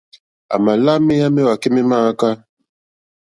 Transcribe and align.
À 0.53 0.55
mà 0.63 0.73
lá 0.85 0.93
méyá 1.07 1.27
méwàkɛ́ 1.35 1.71
mé 1.75 1.81
mááká. 1.89 2.29